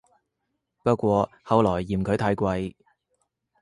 [0.81, 2.73] 不過後來嫌佢太貴